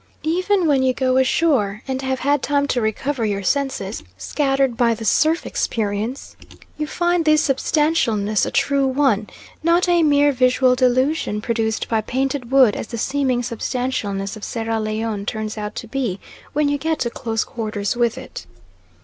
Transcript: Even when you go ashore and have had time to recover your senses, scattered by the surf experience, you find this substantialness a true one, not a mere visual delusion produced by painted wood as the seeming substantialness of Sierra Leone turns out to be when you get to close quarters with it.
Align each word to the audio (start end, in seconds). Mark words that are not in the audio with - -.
Even 0.23 0.65
when 0.65 0.81
you 0.81 0.95
go 0.95 1.17
ashore 1.17 1.83
and 1.87 2.01
have 2.01 2.21
had 2.21 2.41
time 2.41 2.65
to 2.69 2.81
recover 2.81 3.23
your 3.23 3.43
senses, 3.43 4.01
scattered 4.17 4.75
by 4.75 4.95
the 4.95 5.05
surf 5.05 5.45
experience, 5.45 6.35
you 6.75 6.87
find 6.87 7.23
this 7.23 7.47
substantialness 7.47 8.43
a 8.43 8.49
true 8.49 8.87
one, 8.87 9.29
not 9.61 9.87
a 9.87 10.01
mere 10.01 10.31
visual 10.31 10.73
delusion 10.73 11.39
produced 11.39 11.87
by 11.87 12.01
painted 12.01 12.49
wood 12.49 12.75
as 12.75 12.87
the 12.87 12.97
seeming 12.97 13.43
substantialness 13.43 14.35
of 14.35 14.43
Sierra 14.43 14.79
Leone 14.79 15.23
turns 15.23 15.55
out 15.55 15.75
to 15.75 15.87
be 15.87 16.19
when 16.51 16.67
you 16.67 16.79
get 16.79 16.97
to 16.97 17.11
close 17.11 17.43
quarters 17.43 17.95
with 17.95 18.17
it. 18.17 18.47